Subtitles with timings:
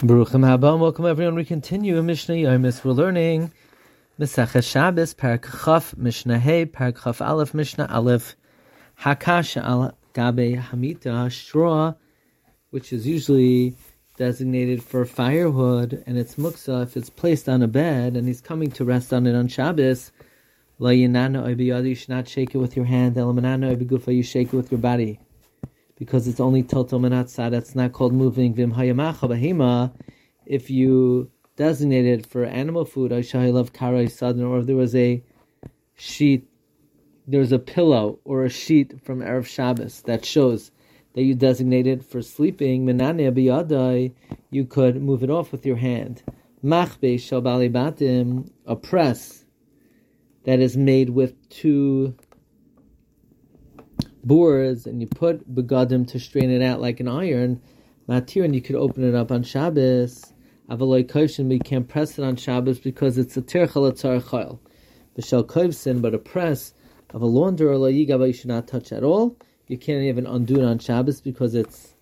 [0.00, 1.34] Baruchim haba, welcome everyone.
[1.34, 2.82] We continue Mishnah Yomis.
[2.82, 3.52] We're learning
[4.18, 8.34] Mesachas Shabbos, Parak Chaf, Mishnah Hey, Parak Chaf Aleph, Mishnah Aleph,
[8.98, 11.92] Hakash al Gabe Hamita, straw,
[12.70, 13.76] which is usually
[14.16, 18.70] designated for firewood, and it's muksa if it's placed on a bed and he's coming
[18.70, 20.12] to rest on it on Shabbos.
[20.78, 23.18] La yinana you should not shake it with your hand.
[23.18, 25.20] El gufa, you shake it with your body
[26.00, 27.50] because it's only total menatzah.
[27.50, 28.54] That's not called moving.
[28.54, 29.92] Vim hayamacha.
[30.46, 35.22] If you designate it for animal food, love karai sudden, or if there was a
[35.94, 36.48] sheet,
[37.28, 40.70] there was a pillow or a sheet from erev Shabbos that shows
[41.12, 42.86] that you designated for sleeping.
[42.86, 44.14] Menane biyadai,
[44.50, 46.22] you could move it off with your hand.
[46.64, 49.44] Machbe shabali batim, a press
[50.44, 52.16] that is made with two
[54.24, 57.60] boards and you put begadim to strain it out like an iron,
[58.08, 60.32] matir, and you could open it up on Shabbos.
[60.68, 64.58] Avaloi koshin, but can't press it on Shabbos because it's a terchal chayil.
[65.18, 66.74] B'shel kovsin, but a press
[67.12, 69.36] of a launder or yigava you should not touch at all.
[69.66, 71.94] You can't even undo it on Shabbos because it's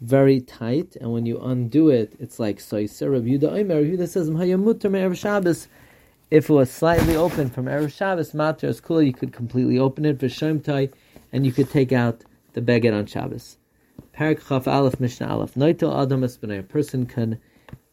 [0.00, 3.12] very tight, and when you undo it, it's like soiser.
[3.12, 5.68] Rabbi Yudah Omer, Yudah says, "Hayamutar me'erev Shabbos."
[6.30, 9.02] If it was slightly open from erev Shabbos, matir is cool.
[9.02, 10.18] You could completely open it.
[10.18, 10.90] V'shem tai
[11.32, 13.58] and you could take out the beged on Shabbos.
[14.14, 15.54] Parak Chaf Aleph Mishnah Aleph.
[15.54, 17.40] Noito Adam A person can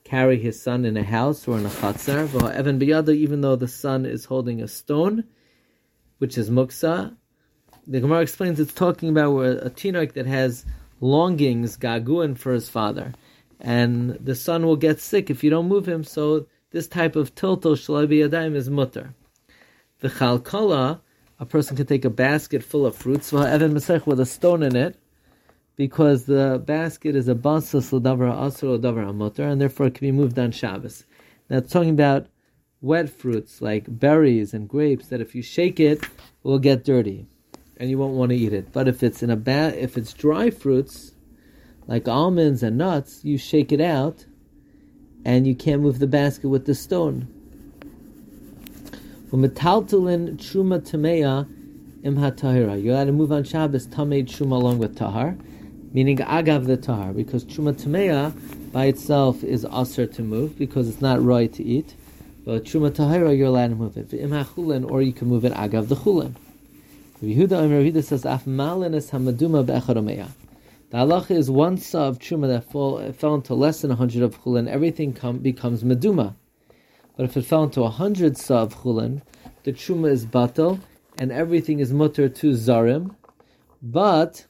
[0.04, 2.54] carry his son in a house or in a chatzar.
[2.54, 5.26] Evan biyada, even though the son is holding a stone,
[6.20, 7.16] which is muksa.
[7.88, 10.66] The Gemara explains it's talking about a tinoch that has
[11.00, 13.14] longings, gaguin for his father,
[13.60, 16.04] and the son will get sick if you don't move him.
[16.04, 19.14] So this type of tilto shalabi yadayim is mutter.
[20.00, 21.02] The chalkala
[21.40, 24.98] a person can take a basket full of fruits, with a stone in it,
[25.76, 30.12] because the basket is a basas l'davar asur l'davar amotar, and therefore it can be
[30.12, 31.06] moved on Shabbos.
[31.50, 32.28] Now it's talking about
[32.82, 36.10] wet fruits like berries and grapes that if you shake it, it
[36.44, 37.28] will get dirty,
[37.78, 38.72] and you won't want to eat it.
[38.72, 41.12] But if it's in a ba- if it's dry fruits
[41.88, 44.26] like almonds and nuts, you shake it out,
[45.26, 47.28] and you can't move the basket with the stone.
[49.32, 51.48] Umetaltalin truma tameya
[52.04, 52.82] im hatahira.
[52.82, 55.36] You're allowed to move on Shabbos tamei truma along with tahar,
[55.94, 61.02] meaning agav the tahar, because truma tameya by itself is aser to move because it's
[61.02, 61.96] not right to eat.
[62.46, 64.14] But truma tahira, you're allowed to move it.
[64.14, 66.36] Im hachulin, or you can move it agav the chulin.
[67.24, 70.30] Yehuda Omer Yehuda says af malinis hamaduma be'echaromeya.
[70.92, 74.22] The halacha is one saw of truma that fall, fell into less than a hundred
[74.22, 76.36] of chulin, everything come, becomes meduma.
[77.16, 79.22] But if it fell into a hundred sa of chulin,
[79.64, 80.82] the truma is batal,
[81.18, 83.16] and everything is mutter to zarim.
[83.82, 84.46] But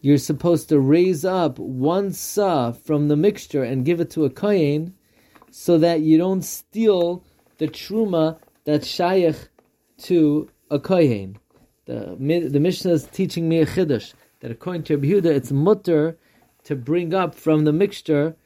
[0.00, 4.30] you're supposed to raise up one sa from the mixture and give it to a
[4.30, 4.94] kohen,
[5.50, 7.24] so that you don't steal
[7.58, 9.48] the truma that's shaykh
[9.98, 11.38] to a kohen.
[11.86, 12.16] The
[12.50, 16.18] the Mishnah is teaching me a chiddush that according to Yehuda, it's mutter
[16.64, 18.36] to bring up from the mixture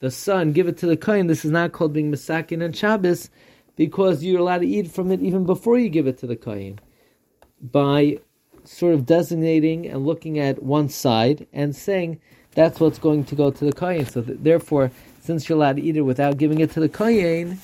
[0.00, 1.26] the son, give it to the kohen.
[1.26, 3.30] This is not called being masakin and Shabbos
[3.76, 6.78] because you're allowed to eat from it even before you give it to the kohen
[7.60, 8.18] by
[8.64, 12.20] sort of designating and looking at one side and saying
[12.54, 14.06] that's what's going to go to the kohen.
[14.06, 14.90] So th- therefore,
[15.20, 17.58] since you're allowed to eat it without giving it to the kohen,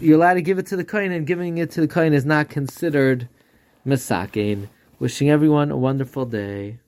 [0.00, 2.24] you're allowed to give it to the kohen, and giving it to the kohen is
[2.24, 3.28] not considered
[3.86, 4.68] masakin.
[4.98, 6.78] Wishing everyone a wonderful day.